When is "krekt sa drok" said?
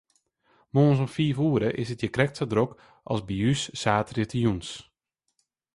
2.15-2.71